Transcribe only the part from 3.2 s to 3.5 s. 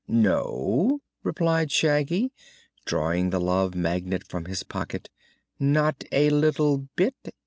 the